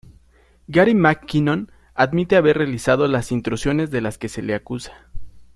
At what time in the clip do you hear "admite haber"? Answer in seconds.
1.93-2.57